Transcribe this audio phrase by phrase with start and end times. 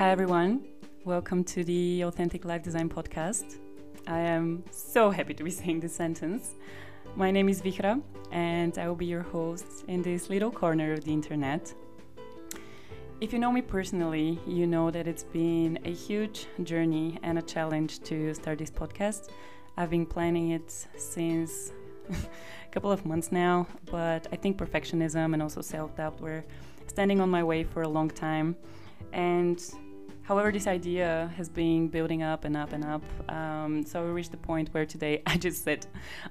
[0.00, 0.64] Hi, everyone.
[1.04, 3.58] Welcome to the Authentic Life Design Podcast.
[4.06, 6.54] I am so happy to be saying this sentence.
[7.16, 8.00] My name is Vihra,
[8.32, 11.74] and I will be your host in this little corner of the internet.
[13.20, 17.42] If you know me personally, you know that it's been a huge journey and a
[17.42, 19.28] challenge to start this podcast.
[19.76, 21.72] I've been planning it since
[22.10, 26.42] a couple of months now, but I think perfectionism and also self doubt were
[26.86, 28.56] standing on my way for a long time.
[29.12, 29.60] And
[30.22, 33.02] however, this idea has been building up and up and up.
[33.28, 35.86] Um, so we reached the point where today I just sit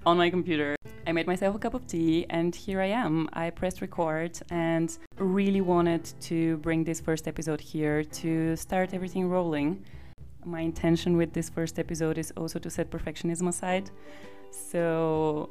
[0.06, 0.76] on my computer.
[1.08, 3.30] I made myself a cup of tea, and here I am.
[3.34, 9.28] I pressed record and really wanted to bring this first episode here to start everything
[9.28, 9.84] rolling.
[10.46, 13.90] My intention with this first episode is also to set perfectionism aside.
[14.52, 15.50] So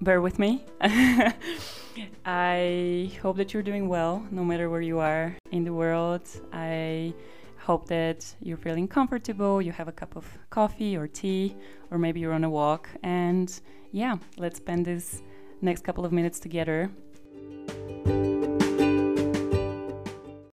[0.00, 0.64] bear with me.
[2.24, 6.22] I hope that you're doing well, no matter where you are in the world.
[6.52, 7.14] I
[7.58, 11.56] hope that you're feeling comfortable, you have a cup of coffee or tea,
[11.90, 12.88] or maybe you're on a walk.
[13.02, 13.48] And
[13.92, 15.22] yeah, let's spend this
[15.60, 16.90] next couple of minutes together.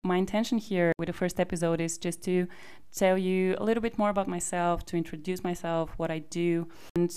[0.05, 2.47] My intention here with the first episode is just to
[2.94, 7.11] tell you a little bit more about myself, to introduce myself, what I do, and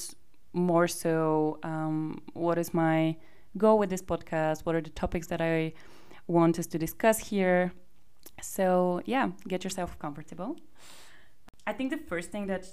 [0.53, 3.17] more so um, what is my
[3.57, 5.73] goal with this podcast, what are the topics that I
[6.27, 7.71] want us to discuss here.
[8.41, 10.55] So, yeah, get yourself comfortable.
[11.67, 12.65] I think the first thing that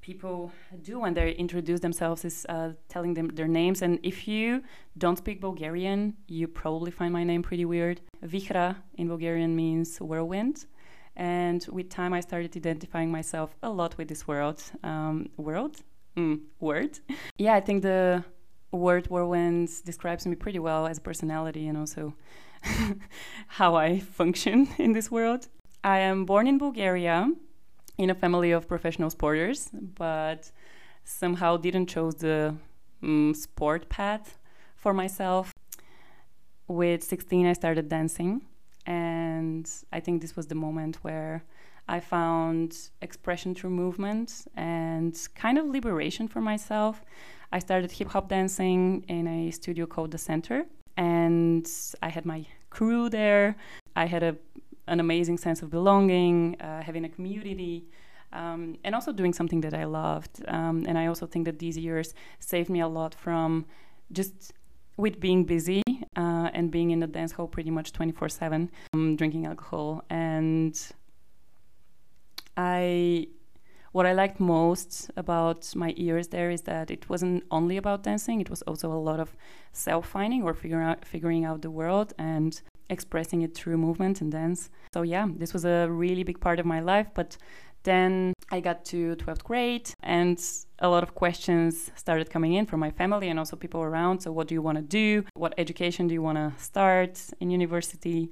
[0.00, 3.82] people do when they introduce themselves is uh, telling them their names.
[3.82, 4.62] And if you
[4.98, 8.00] don't speak Bulgarian, you probably find my name pretty weird.
[8.24, 10.66] Vihra in Bulgarian means whirlwind.
[11.14, 14.62] And with time, I started identifying myself a lot with this world.
[14.82, 15.76] Um, world?
[16.16, 16.98] Mm, word?
[17.38, 18.24] Yeah, I think the
[18.72, 22.14] word whirlwind describes me pretty well as a personality and also
[23.46, 25.48] how I function in this world.
[25.84, 27.30] I am born in Bulgaria
[27.98, 30.50] in a family of professional sporters, but
[31.04, 32.54] somehow didn't chose the
[33.02, 34.38] um, sport path
[34.76, 35.52] for myself.
[36.68, 38.42] With 16, I started dancing,
[38.86, 41.44] and I think this was the moment where
[41.88, 47.02] I found expression through movement and kind of liberation for myself.
[47.52, 50.64] I started hip hop dancing in a studio called The Center,
[50.96, 51.68] and
[52.02, 53.56] I had my crew there.
[53.94, 54.36] I had a,
[54.86, 57.84] an amazing sense of belonging, uh, having a community.
[58.32, 60.42] Um, and also doing something that I loved.
[60.48, 63.66] Um, and I also think that these years saved me a lot from
[64.10, 64.54] just
[64.96, 65.82] with being busy
[66.16, 70.02] uh, and being in the dance hall pretty much 24 7, um, drinking alcohol.
[70.08, 70.80] And
[72.56, 73.28] I
[73.92, 78.40] what I liked most about my years there is that it wasn't only about dancing,
[78.40, 79.36] it was also a lot of
[79.72, 82.60] self finding or figuring out, figuring out the world and
[82.90, 84.70] expressing it through movement and dance.
[84.94, 87.08] So, yeah, this was a really big part of my life.
[87.14, 87.36] But
[87.84, 90.40] then I got to 12th grade and
[90.78, 94.20] a lot of questions started coming in from my family and also people around.
[94.20, 95.24] So, what do you want to do?
[95.34, 98.30] What education do you want to start in university?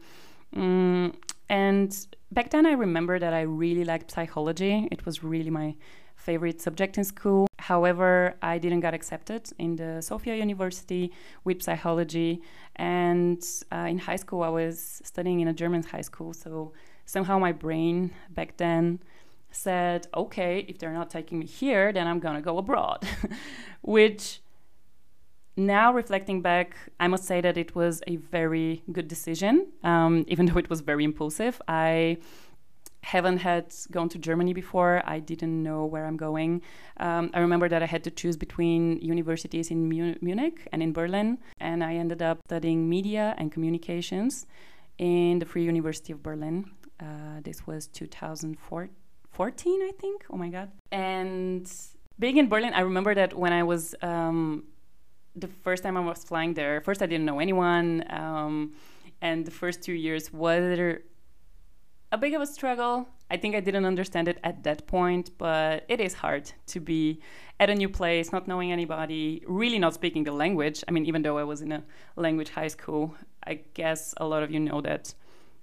[0.54, 1.14] Mm,
[1.50, 4.88] and back then, I remember that I really liked psychology.
[4.92, 5.74] It was really my
[6.14, 7.48] favorite subject in school.
[7.58, 11.12] However, I didn't get accepted in the Sofia University
[11.42, 12.40] with psychology.
[12.76, 16.32] And uh, in high school, I was studying in a German high school.
[16.32, 16.72] So
[17.04, 19.00] somehow my brain back then
[19.50, 23.04] said, okay, if they're not taking me here, then I'm going to go abroad,
[23.82, 24.40] which
[25.66, 30.46] now reflecting back, I must say that it was a very good decision, um, even
[30.46, 31.60] though it was very impulsive.
[31.68, 32.18] I
[33.02, 35.02] haven't had gone to Germany before.
[35.06, 36.62] I didn't know where I'm going.
[36.98, 40.92] Um, I remember that I had to choose between universities in Mu- Munich and in
[40.92, 44.46] Berlin, and I ended up studying media and communications
[44.98, 46.70] in the Free University of Berlin.
[47.00, 50.26] Uh, this was 2014, I think.
[50.30, 50.70] Oh my God!
[50.92, 51.70] And
[52.18, 54.64] being in Berlin, I remember that when I was um,
[55.40, 58.72] the first time I was flying there, first I didn't know anyone, um,
[59.20, 60.78] and the first two years was
[62.12, 63.08] a big of a struggle.
[63.30, 67.20] I think I didn't understand it at that point, but it is hard to be
[67.60, 70.82] at a new place, not knowing anybody, really not speaking the language.
[70.88, 71.84] I mean, even though I was in a
[72.16, 73.14] language high school,
[73.46, 75.14] I guess a lot of you know that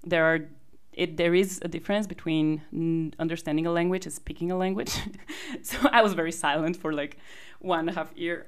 [0.04, 0.48] there are
[0.94, 4.92] it, there is a difference between understanding a language and speaking a language.
[5.62, 7.18] so I was very silent for like
[7.60, 8.46] one and a half year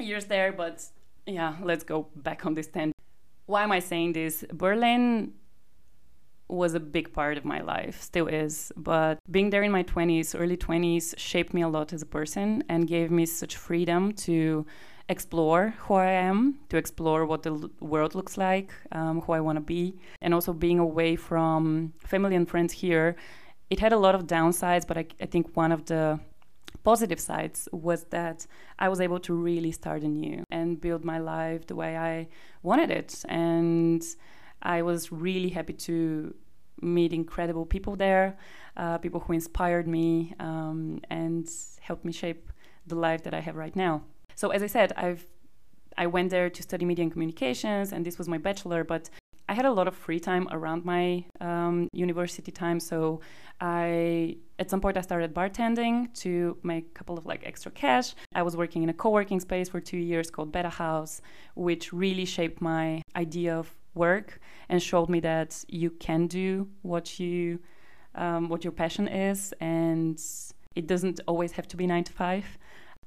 [0.00, 0.84] years there, but
[1.26, 2.96] yeah, let's go back on this tangent.
[3.46, 4.44] Why am I saying this?
[4.52, 5.32] Berlin
[6.48, 10.38] was a big part of my life, still is, but being there in my 20s,
[10.38, 14.66] early 20s, shaped me a lot as a person and gave me such freedom to
[15.08, 19.56] explore who I am, to explore what the world looks like, um, who I want
[19.56, 23.16] to be, and also being away from family and friends here.
[23.70, 26.20] It had a lot of downsides, but I, I think one of the
[26.84, 28.46] positive sides was that
[28.78, 32.28] I was able to really start anew and build my life the way I
[32.62, 33.24] wanted it.
[33.28, 34.04] And
[34.62, 36.34] I was really happy to
[36.80, 38.36] meet incredible people there,
[38.76, 41.48] uh, people who inspired me um, and
[41.80, 42.50] helped me shape
[42.86, 44.02] the life that I have right now.
[44.34, 45.26] So as I said, I've
[45.98, 48.82] I went there to study media and communications, and this was my bachelor.
[48.82, 49.10] But
[49.52, 53.20] I had a lot of free time around my um, university time, so
[53.60, 58.14] I at some point I started bartending to make a couple of like extra cash.
[58.34, 61.20] I was working in a co-working space for two years called Betahaus,
[61.54, 64.40] which really shaped my idea of work
[64.70, 67.58] and showed me that you can do what you
[68.14, 70.18] um, what your passion is, and
[70.74, 72.46] it doesn't always have to be nine to five.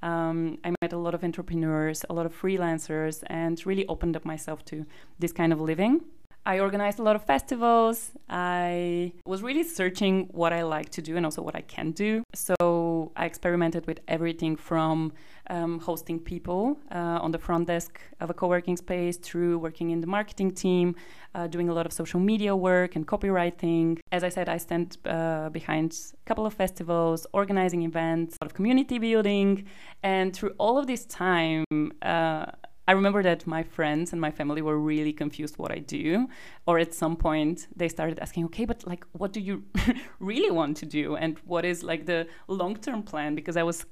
[0.03, 4.25] Um, I met a lot of entrepreneurs, a lot of freelancers, and really opened up
[4.25, 4.85] myself to
[5.17, 6.01] this kind of living.
[6.47, 8.11] I organized a lot of festivals.
[8.29, 12.21] I was really searching what I like to do and also what I can do.
[12.35, 15.13] So I experimented with everything from
[15.49, 19.89] um, hosting people uh, on the front desk of a co working space through working
[19.89, 20.95] in the marketing team,
[21.33, 23.99] uh, doing a lot of social media work and copywriting.
[24.11, 28.51] As I said, I stand uh, behind a couple of festivals, organizing events, a lot
[28.51, 29.65] of community building.
[30.03, 31.65] And through all of this time,
[32.03, 32.45] uh,
[32.87, 36.27] I remember that my friends and my family were really confused what I do.
[36.67, 39.63] Or at some point, they started asking, okay, but like, what do you
[40.19, 41.15] really want to do?
[41.15, 43.33] And what is like the long term plan?
[43.33, 43.85] Because I was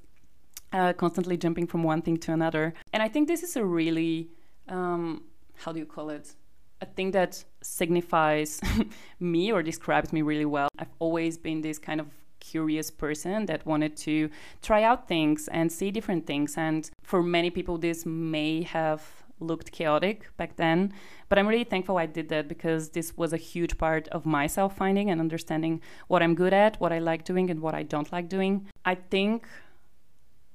[0.72, 2.74] uh, constantly jumping from one thing to another.
[2.92, 4.30] And I think this is a really,
[4.68, 5.24] um,
[5.56, 6.34] how do you call it?
[6.80, 8.60] A thing that signifies
[9.20, 10.68] me or describes me really well.
[10.78, 12.08] I've always been this kind of
[12.54, 14.30] curious person that wanted to
[14.62, 16.50] try out things and see different things.
[16.56, 19.02] And for many people, this may have
[19.40, 20.92] looked chaotic back then.
[21.28, 24.46] But I'm really thankful I did that because this was a huge part of my
[24.46, 25.74] self finding and understanding
[26.06, 28.54] what I'm good at, what I like doing, and what I don't like doing.
[28.84, 29.48] I think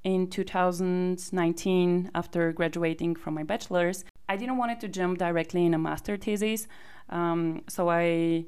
[0.05, 5.73] in 2019, after graduating from my bachelor's, I didn't want it to jump directly in
[5.73, 6.65] a master thesis.
[7.09, 8.45] Um, so I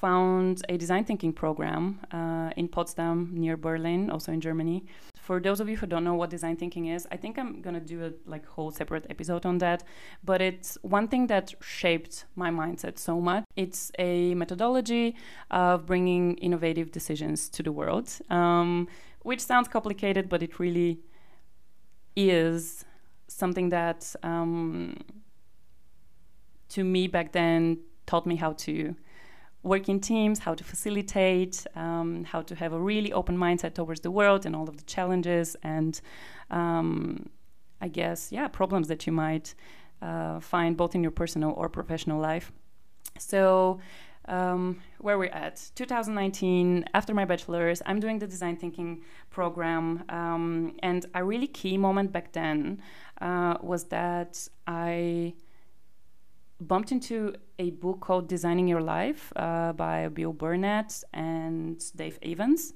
[0.00, 4.84] found a design thinking program uh, in Potsdam near Berlin, also in Germany.
[5.20, 7.80] For those of you who don't know what design thinking is, I think I'm gonna
[7.80, 9.84] do a like whole separate episode on that.
[10.24, 13.44] But it's one thing that shaped my mindset so much.
[13.56, 15.16] It's a methodology
[15.50, 18.88] of bringing innovative decisions to the world, um,
[19.22, 21.00] which sounds complicated, but it really
[22.16, 22.84] is
[23.26, 24.96] something that um,
[26.70, 28.94] to me back then taught me how to
[29.62, 34.00] work in teams, how to facilitate, um, how to have a really open mindset towards
[34.00, 36.00] the world and all of the challenges and
[36.50, 37.28] um,
[37.80, 39.54] I guess, yeah, problems that you might
[40.02, 42.52] uh, find both in your personal or professional life.
[43.18, 43.80] So,
[44.26, 50.76] um, where we're at 2019 after my bachelor's i'm doing the design thinking program um,
[50.82, 52.80] and a really key moment back then
[53.22, 55.32] uh, was that i
[56.60, 62.74] bumped into a book called Designing Your Life uh, by Bill Burnett and Dave Evans.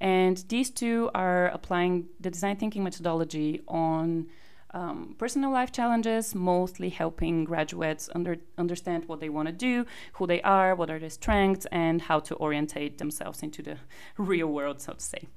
[0.00, 4.26] And these two are applying the design thinking methodology on
[4.74, 10.26] um, personal life challenges, mostly helping graduates under, understand what they want to do, who
[10.26, 13.76] they are, what are their strengths, and how to orientate themselves into the
[14.16, 15.28] real world, so to say.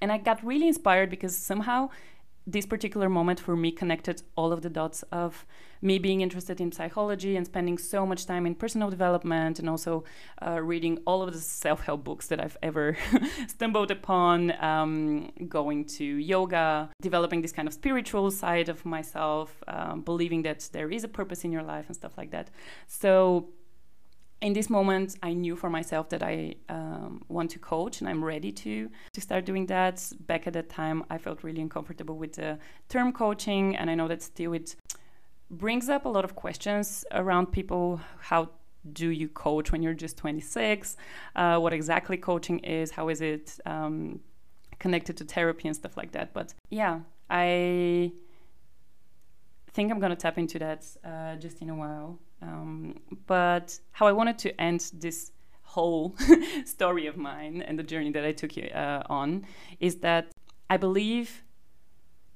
[0.00, 1.88] And I got really inspired because somehow
[2.46, 5.44] this particular moment for me connected all of the dots of
[5.82, 10.04] me being interested in psychology and spending so much time in personal development and also
[10.46, 12.96] uh, reading all of the self help books that I've ever
[13.48, 20.02] stumbled upon, um, going to yoga, developing this kind of spiritual side of myself, um,
[20.02, 22.50] believing that there is a purpose in your life and stuff like that.
[22.86, 23.48] So
[24.40, 28.22] in this moment, I knew for myself that I um, want to coach and I'm
[28.22, 30.12] ready to to start doing that.
[30.20, 34.08] Back at that time, I felt really uncomfortable with the term coaching, and I know
[34.08, 34.76] that still it
[35.50, 38.00] brings up a lot of questions around people.
[38.20, 38.50] How
[38.92, 40.96] do you coach when you're just 26?
[41.34, 42.90] Uh, what exactly coaching is?
[42.90, 44.20] How is it um,
[44.78, 46.34] connected to therapy and stuff like that?
[46.34, 47.00] But yeah,
[47.30, 48.12] I
[49.76, 52.18] think I'm gonna tap into that uh, just in a while.
[52.40, 56.16] Um, but how I wanted to end this whole
[56.64, 59.46] story of mine and the journey that I took uh, on
[59.78, 60.24] is that
[60.70, 61.44] I believe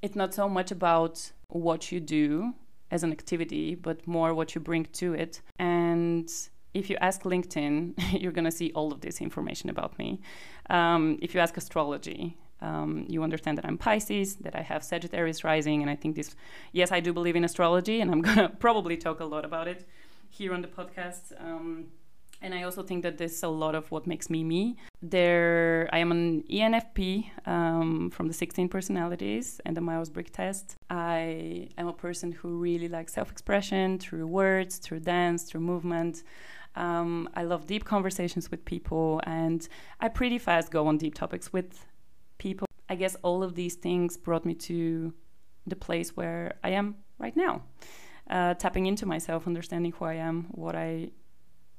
[0.02, 2.52] it's not so much about what you do
[2.90, 5.40] as an activity, but more what you bring to it.
[5.59, 6.28] And
[6.75, 7.75] if you ask LinkedIn,
[8.20, 10.20] you're going to see all of this information about me.
[10.68, 15.45] Um, if you ask astrology, Um, you understand that I'm Pisces, that I have Sagittarius
[15.45, 16.35] rising, and I think this,
[16.73, 19.87] yes, I do believe in astrology, and I'm gonna probably talk a lot about it
[20.29, 21.33] here on the podcast.
[21.40, 21.87] Um,
[22.43, 24.76] and I also think that this is a lot of what makes me me.
[25.02, 30.75] There, I am an ENFP um, from the 16 personalities and the Myers Briggs test.
[30.88, 36.23] I am a person who really likes self-expression through words, through dance, through movement.
[36.76, 39.67] Um, I love deep conversations with people, and
[40.00, 41.85] I pretty fast go on deep topics with
[42.40, 42.66] people.
[42.88, 45.14] I guess all of these things brought me to
[45.66, 47.62] the place where I am right now.
[48.28, 51.11] Uh, tapping into myself, understanding who I am, what I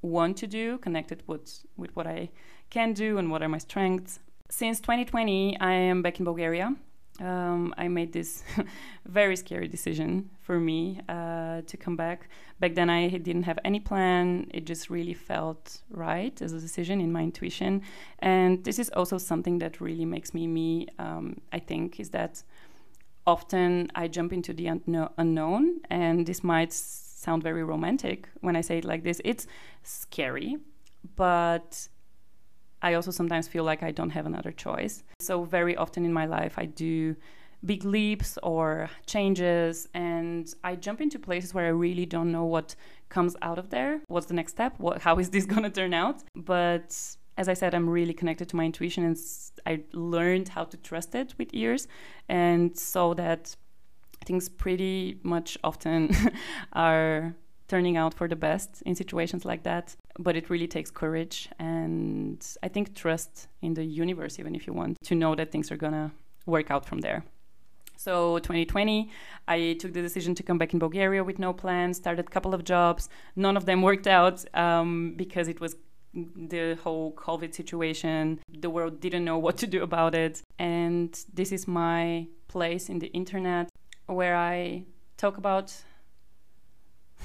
[0.02, 2.30] want to do, connected with, with what I
[2.70, 4.20] can do and what are my strengths.
[4.50, 6.76] Since 2020, I am back in Bulgaria.
[7.22, 8.44] Um, I made this
[9.06, 12.30] very scary decision for me uh, to come back.
[12.60, 14.50] Back then, I didn't have any plan.
[14.54, 17.84] It just really felt right as a decision in my intuition.
[18.20, 22.44] And this is also something that really makes me me, um, I think, is that
[23.28, 25.82] often I jump into the unkno- unknown.
[25.92, 29.22] And this might sound very romantic when I say it like this.
[29.24, 29.46] It's
[29.84, 30.58] scary,
[31.16, 31.88] but
[32.82, 35.04] I also sometimes feel like I don't have another choice.
[35.20, 37.16] So, very often in my life, I do
[37.64, 42.76] big leaps or changes, and I jump into places where I really don't know what
[43.10, 44.02] comes out of there.
[44.08, 44.74] What's the next step?
[44.78, 46.24] What, how is this going to turn out?
[46.36, 46.98] But
[47.38, 49.18] as I said, I'm really connected to my intuition, and
[49.66, 51.88] I learned how to trust it with years,
[52.30, 53.56] and so that
[54.26, 56.12] things pretty much often
[56.74, 57.36] are
[57.68, 59.96] turning out for the best in situations like that.
[60.20, 64.74] But it really takes courage and I think trust in the universe, even if you
[64.74, 66.12] want to know that things are gonna
[66.46, 67.24] work out from there.
[67.98, 69.12] So 2020,
[69.48, 72.56] I took the decision to come back in Bulgaria with no plan, started a couple
[72.56, 73.10] of jobs.
[73.36, 75.76] None of them worked out um, because it was
[76.14, 78.40] the whole COVID situation.
[78.60, 80.42] The world didn't know what to do about it.
[80.58, 83.70] And this is my place in the internet
[84.08, 84.86] where I
[85.18, 85.74] talk about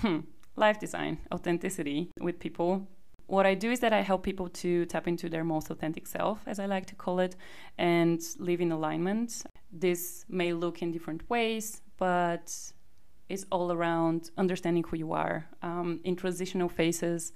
[0.00, 0.21] hmm,
[0.57, 2.87] life design, authenticity with people.
[3.29, 6.41] What I do is that I help people to tap into their most authentic self,
[6.47, 7.37] as I like to call it,
[7.77, 9.45] and live in alignment.
[9.73, 12.55] This may look in different ways, but
[13.29, 17.33] it's all around understanding who you are um, in transitional phases,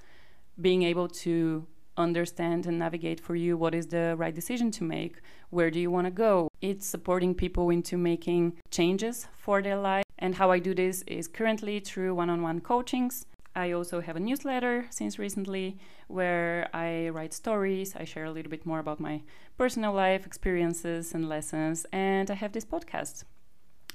[0.61, 5.21] being able to understand and navigate for you what is the right decision to make,
[5.51, 6.49] where do you want to go.
[6.61, 10.05] It's supporting people into making changes for their life.
[10.21, 13.27] And how I do this is currently through one on one coachings.
[13.57, 17.97] I also have a newsletter since recently where I write stories.
[17.97, 19.23] I share a little bit more about my
[19.59, 21.87] personal life experiences and lessons.
[21.93, 23.25] And I have this podcast.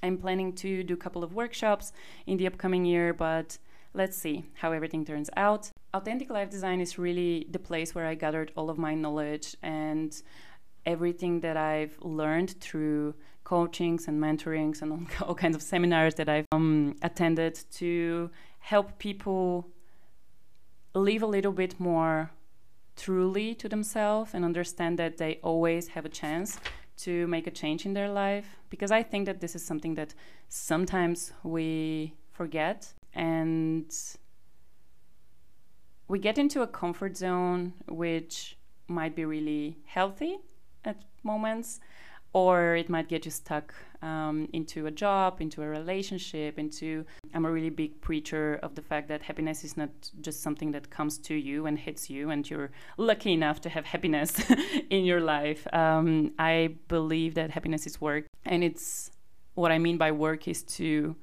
[0.03, 1.93] I'm planning to do a couple of workshops
[2.25, 3.57] in the upcoming year, but
[3.93, 5.69] let's see how everything turns out.
[5.93, 10.21] Authentic Life Design is really the place where I gathered all of my knowledge and
[10.85, 16.45] everything that I've learned through coachings and mentorings and all kinds of seminars that I've
[16.51, 19.69] um, attended to help people
[20.93, 22.31] live a little bit more
[22.95, 26.59] truly to themselves and understand that they always have a chance
[26.97, 28.57] to make a change in their life.
[28.69, 30.13] Because I think that this is something that
[30.47, 33.93] sometimes we forget and
[36.07, 40.39] we get into a comfort zone which might be really healthy
[41.25, 41.79] moments
[42.33, 47.45] or it might get you stuck um, into a job into a relationship into i'm
[47.45, 49.89] a really big preacher of the fact that happiness is not
[50.21, 53.85] just something that comes to you and hits you and you're lucky enough to have
[53.85, 54.31] happiness
[54.89, 55.65] in your life.
[55.73, 59.11] Um, i believe that happiness is work and it's
[59.55, 61.15] what i mean by work is to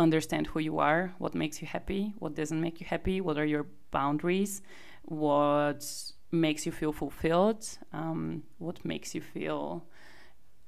[0.00, 3.44] understand who you are, what makes you happy, what doesn't make you happy, what are
[3.44, 4.62] your boundaries,
[5.04, 5.86] what
[6.32, 9.84] makes you feel fulfilled, um, what makes you feel,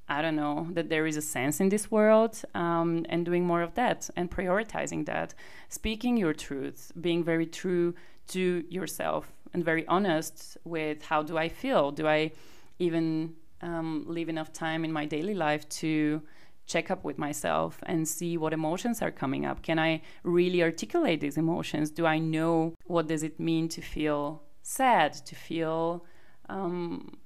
[0.09, 3.63] I don't know, that there is a sense in this world, um, and doing more
[3.63, 5.35] of that and prioritizing that,
[5.69, 7.95] speaking your truth, being very true
[8.29, 11.91] to yourself and very honest with how do I feel?
[11.91, 12.33] Do I
[12.79, 16.23] even um, leave enough time in my daily life to
[16.67, 19.63] check up with myself and see what emotions are coming up?
[19.63, 21.91] Can i really articulate these emotions?
[21.91, 26.05] Do i know what does it mean to feel sad to feel
[26.49, 27.17] um,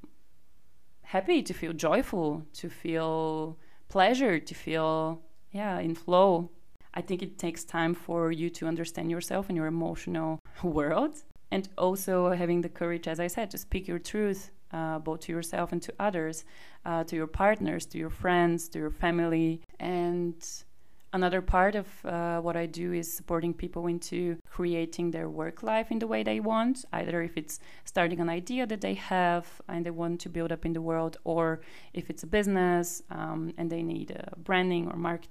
[1.02, 6.50] happy to feel joyful to feel pleasure to feel yeah in flow.
[6.94, 11.68] I think it takes time for you to understand yourself and your emotional world and
[11.76, 15.70] also having the courage as i said to speak your truth uh, both to yourself
[15.72, 16.44] and to others,
[16.84, 20.64] uh, to your partners, to your friends, to your family, and
[21.12, 25.88] Another part of uh, what I do is supporting people into creating their work life
[25.90, 29.84] in the way they want, either if it's starting an idea that they have and
[29.84, 31.60] they want to build up in the world, or
[31.92, 35.28] if it's a business um, and they need uh, branding or market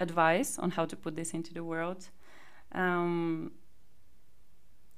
[0.00, 2.10] advice on how to put this into the world.
[2.72, 3.52] Um,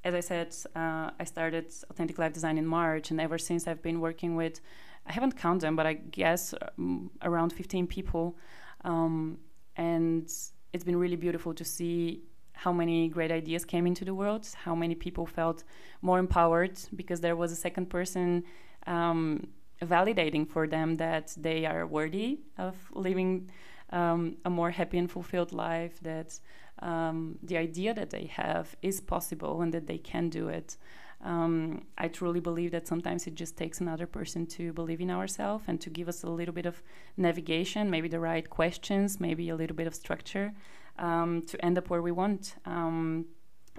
[0.02, 3.82] as I said, uh, I started Authentic Life Design in March, and ever since I've
[3.82, 4.60] been working with,
[5.06, 8.36] I haven't counted them, but I guess um, around 15 people.
[8.82, 9.38] Um,
[9.76, 10.24] and
[10.72, 12.24] it's been really beautiful to see
[12.64, 15.64] how many great ideas came into the world, how many people felt
[16.02, 18.44] more empowered because there was a second person
[18.86, 19.46] um,
[19.82, 23.50] validating for them that they are worthy of living
[23.90, 26.38] um, a more happy and fulfilled life, that
[26.80, 30.76] um, the idea that they have is possible and that they can do it.
[31.24, 35.64] Um, I truly believe that sometimes it just takes another person to believe in ourselves
[35.66, 36.82] and to give us a little bit of
[37.16, 40.52] navigation, maybe the right questions, maybe a little bit of structure
[41.00, 42.54] um, to end up where we want.
[42.64, 43.26] Um,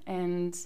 [0.05, 0.57] and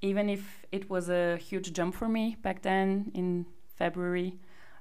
[0.00, 4.38] even if it was a huge jump for me back then in February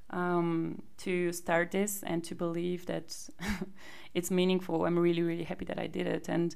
[0.10, 3.18] um, to start this and to believe that
[4.14, 6.30] it's meaningful, I'm really, really happy that I did it.
[6.30, 6.56] And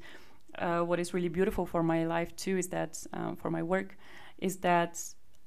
[0.60, 3.98] uh, what is really beautiful for my life too is that um, for my work
[4.38, 5.02] is that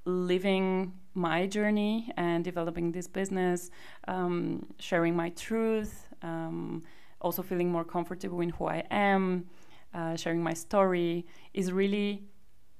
[0.06, 3.70] living my journey and developing this business,
[4.08, 6.82] um, sharing my truth, um,
[7.20, 9.46] also feeling more comfortable in who I am,
[9.94, 12.24] uh, sharing my story is really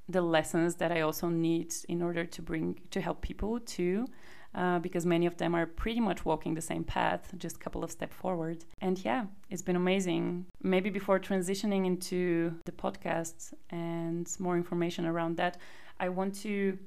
[0.09, 4.07] the lessons that I also need in order to bring to help people too
[4.55, 7.85] uh, because many of them are pretty much walking the same path, just a couple
[7.85, 8.65] of steps forward.
[8.81, 10.47] And yeah, it's been amazing.
[10.63, 15.59] Maybe before transitioning into the podcast and more information around that,
[16.01, 16.79] I want to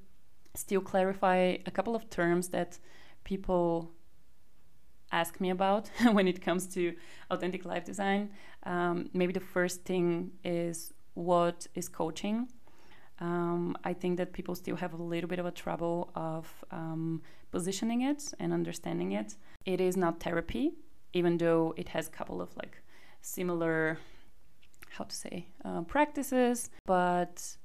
[0.55, 2.77] still clarify a couple of terms that
[3.23, 3.91] people
[5.13, 6.93] ask me about when it comes to
[7.29, 8.31] authentic life design.
[8.63, 12.47] Um, maybe the first thing is what is coaching?
[13.19, 17.21] Um, I think that people still have a little bit of a trouble of um,
[17.51, 19.35] positioning it and understanding it.
[19.65, 20.73] It is not therapy,
[21.13, 22.81] even though it has a couple of like
[23.21, 23.99] similar,
[24.89, 27.55] how to say, uh, practices, but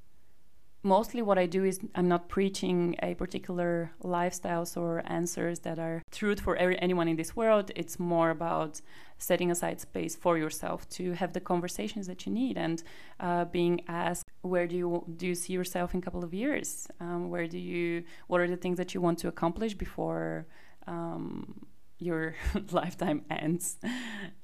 [0.83, 6.03] mostly what I do is I'm not preaching a particular lifestyles or answers that are
[6.11, 7.71] truth for every, anyone in this world.
[7.75, 8.81] It's more about
[9.19, 12.83] setting aside space for yourself to have the conversations that you need and
[13.19, 16.87] uh, being asked where do you do you see yourself in a couple of years?
[17.01, 20.47] Um, where do you what are the things that you want to accomplish before
[20.87, 21.67] um,
[21.99, 22.37] your
[22.71, 23.79] lifetime ends?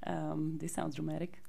[0.07, 1.41] Um, this sounds dramatic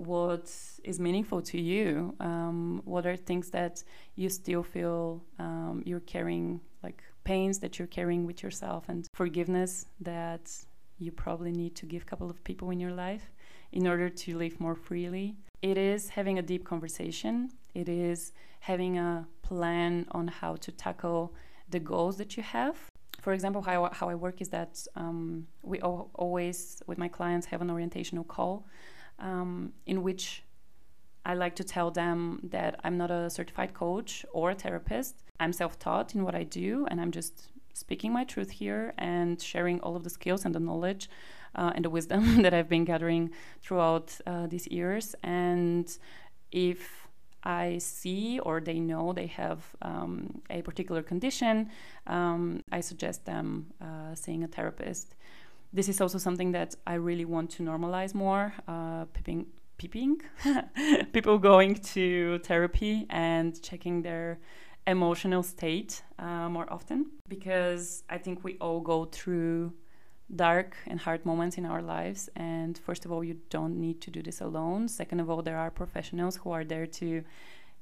[0.00, 0.50] what
[0.84, 3.82] is meaningful to you um, what are things that
[4.16, 9.86] you still feel um, you're carrying like pains that you're carrying with yourself and forgiveness
[10.00, 10.50] that
[10.98, 13.30] you probably need to give a couple of people in your life
[13.72, 15.36] in order to live more freely?
[15.62, 17.50] It is having a deep conversation.
[17.74, 21.34] It is having a plan on how to tackle
[21.68, 22.76] the goals that you have.
[23.20, 27.60] For example how, how i work is that um, we always with my clients have
[27.60, 28.66] an orientational call
[29.20, 30.42] um, in which
[31.24, 35.16] I like to tell them that I'm not a certified coach or a therapist.
[35.38, 39.40] I'm self taught in what I do, and I'm just speaking my truth here and
[39.40, 41.08] sharing all of the skills and the knowledge
[41.54, 43.30] uh, and the wisdom that I've been gathering
[43.62, 45.14] throughout uh, these years.
[45.22, 45.90] And
[46.52, 47.08] if
[47.42, 51.70] I see or they know they have um, a particular condition,
[52.06, 55.14] um, I suggest them uh, seeing a therapist
[55.72, 58.52] this is also something that I really want to normalize more.
[58.66, 59.46] Uh, peeping,
[59.78, 60.20] peeping,
[61.12, 64.40] people going to therapy and checking their
[64.86, 69.72] emotional state uh, more often because I think we all go through
[70.34, 72.28] dark and hard moments in our lives.
[72.36, 74.88] And first of all, you don't need to do this alone.
[74.88, 77.22] Second of all, there are professionals who are there to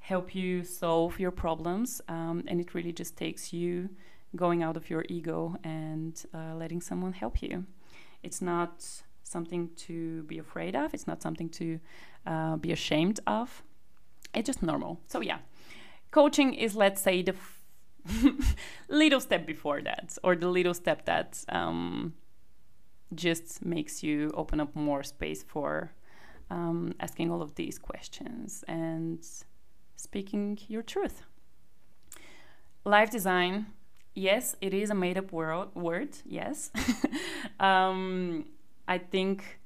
[0.00, 2.00] help you solve your problems.
[2.08, 3.90] Um, and it really just takes you
[4.36, 7.64] going out of your ego and uh, letting someone help you.
[8.22, 8.84] It's not
[9.22, 10.94] something to be afraid of.
[10.94, 11.80] It's not something to
[12.26, 13.62] uh, be ashamed of.
[14.34, 15.00] It's just normal.
[15.06, 15.38] So yeah,
[16.10, 17.34] coaching is let's say the
[18.88, 22.14] little step before that, or the little step that um,
[23.14, 25.92] just makes you open up more space for
[26.50, 29.24] um, asking all of these questions and
[29.96, 31.22] speaking your truth.
[32.84, 33.66] Life design
[34.18, 36.70] yes, it is a made up word, yes.
[37.60, 38.44] um,
[38.86, 39.60] I think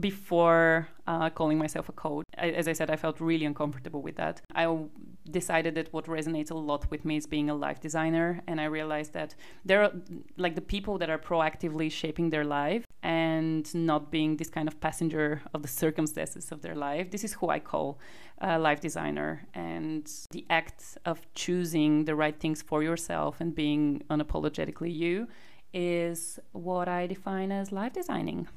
[0.00, 2.24] before uh, calling myself a coach.
[2.36, 4.40] I, as I said, I felt really uncomfortable with that.
[4.54, 4.66] I
[5.30, 8.64] decided that what resonates a lot with me is being a life designer, and I
[8.64, 9.92] realized that there are
[10.36, 14.80] like the people that are proactively shaping their life and not being this kind of
[14.80, 17.10] passenger of the circumstances of their life.
[17.10, 17.98] This is who I call
[18.38, 24.02] a life designer, and the act of choosing the right things for yourself and being
[24.10, 25.28] unapologetically you
[25.72, 28.48] is what I define as life designing.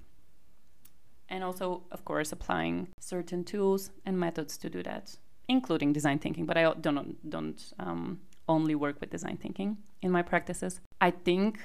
[1.30, 5.18] And also, of course, applying certain tools and methods to do that,
[5.52, 6.46] including design thinking.
[6.46, 10.74] But I don't don't um, only work with design thinking in my practices.
[11.00, 11.60] I think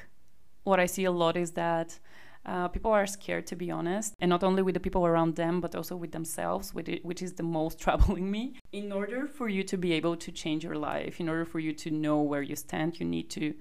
[0.64, 1.98] what I see a lot is that.
[2.54, 5.60] Uh, people are scared to be honest, and not only with the people around them,
[5.60, 8.54] but also with themselves, which is the most troubling me.
[8.70, 11.72] In order for you to be able to change your life, in order for you
[11.72, 13.52] to know where you stand, you need to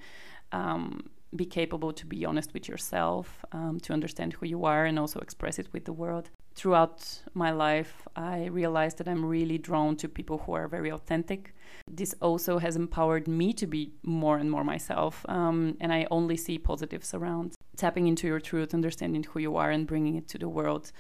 [0.52, 5.00] um, be capable to be honest with yourself, um, to understand who you are, and
[5.00, 6.30] also express it with the world.
[6.56, 11.54] Throughout my life, I realized that I'm really drawn to people who are very authentic.
[11.90, 16.38] This also has empowered me to be more and more myself, um, and I only
[16.38, 20.38] see positives around tapping into your truth, understanding who you are, and bringing it to
[20.38, 20.92] the world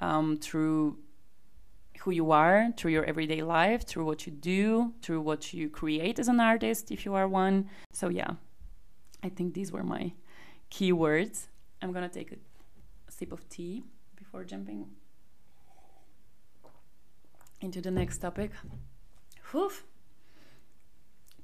[0.00, 0.96] um, through
[2.02, 6.18] who you are through your everyday life, through what you do, through what you create
[6.18, 7.68] as an artist, if you are one.
[7.92, 8.32] So, yeah,
[9.22, 10.12] I think these were my
[10.70, 11.46] keywords.
[11.80, 12.36] I'm gonna take a,
[13.08, 13.84] sip of tea
[14.16, 14.86] before jumping
[17.60, 18.50] into the next topic.
[19.50, 19.70] Whew.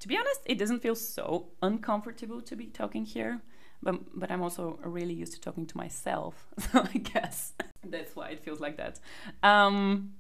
[0.00, 3.42] To be honest, it doesn't feel so uncomfortable to be talking here,
[3.82, 7.52] but but I'm also really used to talking to myself, so I guess
[7.84, 9.00] that's why it feels like that.
[9.42, 10.14] Um,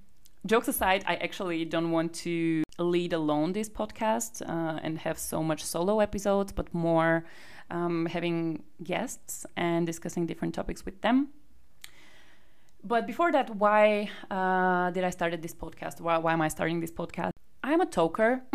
[0.46, 5.42] jokes aside, I actually don't want to lead alone this podcast uh, and have so
[5.42, 7.24] much solo episodes, but more
[7.70, 11.28] um, having guests and discussing different topics with them.
[12.84, 16.00] But before that, why uh, did I started this podcast?
[16.00, 17.32] Why, why am I starting this podcast?
[17.62, 18.42] I'm a talker.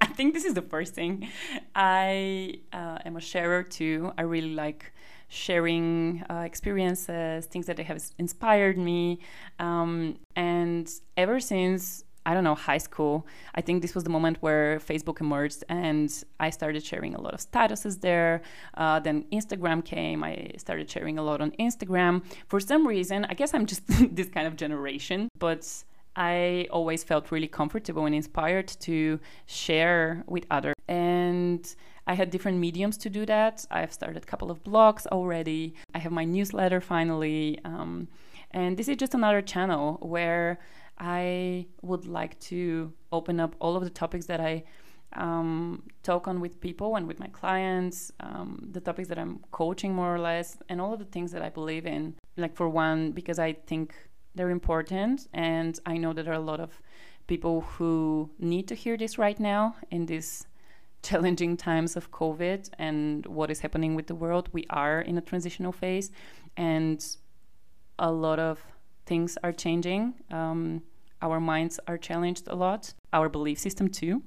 [0.00, 1.28] I think this is the first thing.
[1.74, 4.12] I uh, am a sharer too.
[4.16, 4.92] I really like
[5.28, 9.18] sharing uh, experiences, things that have inspired me.
[9.58, 14.38] Um, and ever since I don't know, high school, I think this was the moment
[14.40, 18.42] where Facebook emerged and I started sharing a lot of statuses there.
[18.74, 20.24] Uh, then Instagram came.
[20.24, 22.24] I started sharing a lot on Instagram.
[22.48, 23.82] For some reason, I guess I'm just
[24.16, 25.84] this kind of generation, but
[26.16, 30.74] I always felt really comfortable and inspired to share with others.
[30.88, 31.64] And
[32.06, 33.66] I had different mediums to do that.
[33.70, 35.74] I've started a couple of blogs already.
[35.94, 37.58] I have my newsletter finally.
[37.64, 38.08] Um,
[38.52, 40.58] and this is just another channel where
[40.98, 44.64] I would like to open up all of the topics that I
[45.12, 49.94] um, talk on with people and with my clients, um, the topics that I'm coaching
[49.94, 52.14] more or less, and all of the things that I believe in.
[52.36, 53.94] Like, for one, because I think
[54.34, 56.80] they're important, and I know that there are a lot of
[57.26, 60.46] people who need to hear this right now in these
[61.06, 64.48] challenging times of COVID and what is happening with the world.
[64.52, 66.10] We are in a transitional phase,
[66.56, 67.00] and
[67.98, 68.58] a lot of
[69.06, 70.14] things are changing.
[70.30, 70.82] Um,
[71.22, 74.22] our minds are challenged a lot, our belief system too.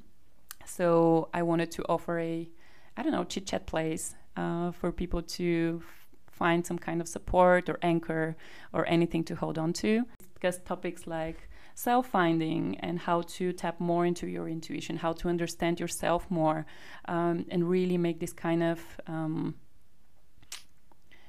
[0.66, 2.50] So I wanted to offer a,
[2.96, 5.84] I don't know, chit chat place uh, for people to
[6.32, 8.38] find some kind of support or anchor
[8.72, 10.04] or anything to hold on to.
[10.34, 11.49] Discuss topics like
[11.80, 16.66] self finding and how to tap more into your intuition, how to understand yourself more,
[17.06, 19.56] um, and really make this kind of um,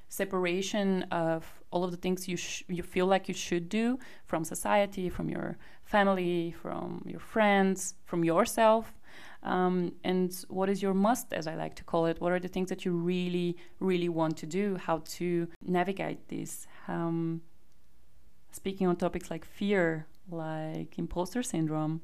[0.08, 2.36] separation of all of the things you
[2.76, 3.96] you feel like you should do
[4.30, 8.84] from society, from your family, from your friends, from yourself.
[9.44, 12.20] Um, and what is your must, as I like to call it?
[12.20, 14.76] What are the things that you really, really want to do?
[14.86, 16.66] How to navigate this?
[16.88, 17.42] Um,
[18.50, 22.02] speaking on topics like fear, like imposter syndrome,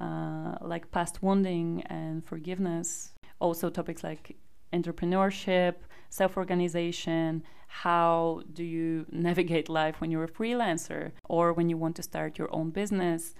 [0.00, 3.12] uh, like past wounding and forgiveness.
[3.40, 4.36] Also, topics like
[4.72, 5.74] entrepreneurship,
[6.10, 7.42] self organization.
[7.68, 12.38] How do you navigate life when you're a freelancer or when you want to start
[12.38, 13.34] your own business?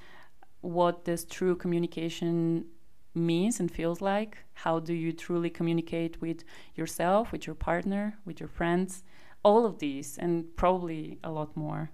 [0.60, 2.66] What does true communication
[3.14, 4.38] means and feels like?
[4.54, 9.02] How do you truly communicate with yourself, with your partner, with your friends?
[9.44, 11.90] All of these, and probably a lot more.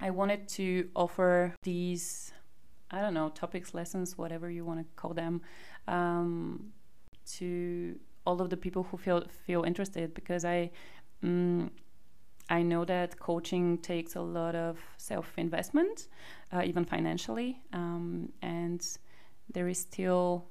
[0.00, 2.32] I wanted to offer these,
[2.90, 5.40] I don't know, topics, lessons, whatever you want to call them,
[5.88, 6.72] um,
[7.36, 10.70] to all of the people who feel feel interested because I
[11.22, 11.70] um,
[12.48, 16.08] I know that coaching takes a lot of self investment,
[16.52, 18.86] uh, even financially, um, and
[19.52, 20.46] there is still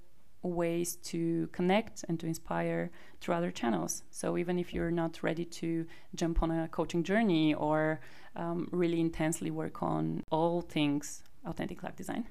[0.51, 4.03] ways to connect and to inspire through other channels.
[4.12, 7.99] So even if you're not ready to jump on a coaching journey or
[8.36, 12.25] um, really intensely work on all things authentic life design,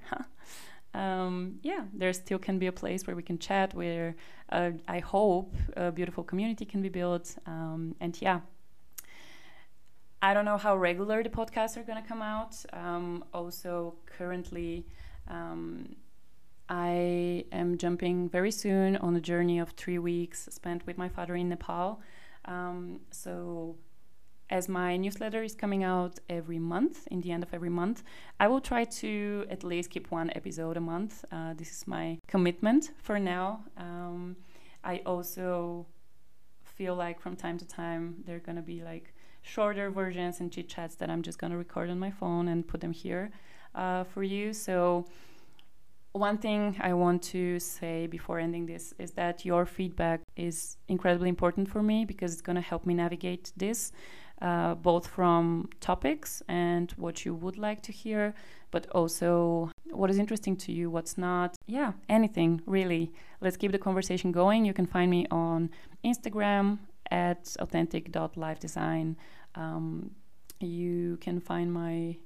[0.95, 4.15] um, yeah, there still can be a place where we can chat, where
[4.51, 7.37] uh, I hope a beautiful community can be built.
[7.47, 8.41] Um, and yeah,
[10.23, 12.57] I don't know how regular the podcasts are going to come out.
[12.73, 14.87] Um, also, currently,
[15.29, 15.97] um,
[16.75, 21.37] I am jumping very soon on a journey of three weeks spent with my father
[21.37, 22.01] in Nepal.
[22.47, 23.77] Um, so
[24.51, 28.03] as my newsletter is coming out every month, in the end of every month,
[28.41, 31.25] I will try to at least keep one episode a month.
[31.31, 33.65] Uh, this is my commitment for now.
[33.77, 34.37] Um,
[34.83, 35.87] I also
[36.65, 40.51] feel like from time to time there are going to be like shorter versions and
[40.51, 43.31] chit chats that I'm just going to record on my phone and put them here
[43.77, 44.53] uh, for you.
[44.53, 45.07] So,
[46.15, 51.29] one thing I want to say before ending this is that your feedback is incredibly
[51.29, 53.91] important for me because it's going to help me navigate this
[54.41, 58.35] uh, both from topics and what you would like to hear,
[58.71, 61.57] but also what is interesting to you, what's not.
[61.67, 63.13] Yeah, anything really.
[63.41, 64.65] Let's keep the conversation going.
[64.65, 65.71] You can find me on
[66.05, 66.79] Instagram
[67.11, 69.17] at authentic.lifedesign.
[69.57, 70.13] Um,
[70.61, 72.17] you can find my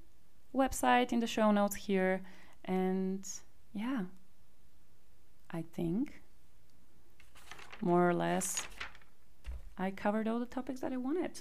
[0.54, 2.22] website in the show notes here.
[2.64, 3.26] And
[3.72, 4.02] yeah,
[5.50, 6.22] I think
[7.80, 8.66] more or less
[9.76, 11.40] I covered all the topics that I wanted.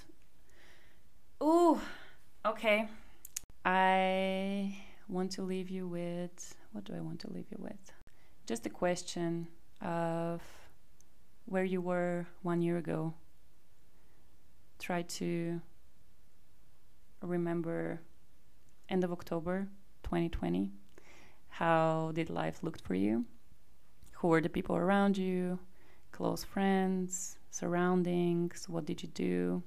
[1.42, 1.80] Ooh,
[2.46, 2.88] okay.
[3.64, 4.76] I
[5.08, 7.92] want to leave you with what do I want to leave you with?
[8.46, 9.48] Just a question
[9.82, 10.40] of
[11.46, 13.14] where you were one year ago.
[14.78, 15.60] Try to
[17.22, 18.00] remember
[18.88, 19.68] end of October
[20.04, 20.72] 2020.
[21.58, 23.24] How did life look for you?
[24.12, 25.58] Who were the people around you?
[26.12, 28.68] Close friends, surroundings?
[28.68, 29.62] What did you do?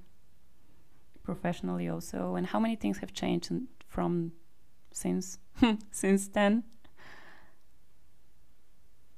[1.22, 3.50] professionally also and how many things have changed
[3.86, 4.32] from
[4.92, 5.38] since
[5.90, 6.64] since then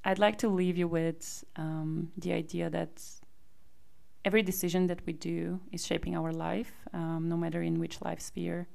[0.05, 3.01] i'd like to leave you with um, the idea that
[4.23, 8.21] every decision that we do is shaping our life um, no matter in which life
[8.21, 8.67] sphere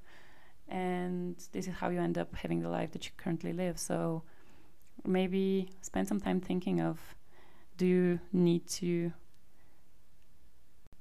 [0.71, 4.23] and this is how you end up having the life that you currently live so
[5.05, 6.99] maybe spend some time thinking of
[7.77, 9.13] do you need to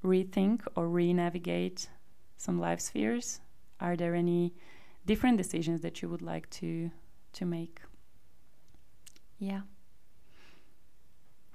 [0.04, 1.90] rethink or re-navigate
[2.38, 3.42] some life spheres?
[3.80, 4.54] Are there any
[5.06, 6.92] different decisions that you would like to
[7.34, 7.82] to make?
[9.38, 9.62] Yeah.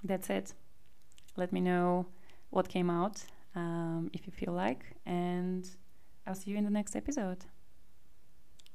[0.03, 0.53] That's it.
[1.37, 2.07] Let me know
[2.50, 3.24] what came out
[3.57, 5.68] um, if you feel like, and
[6.27, 7.44] I'll see you in the next episode.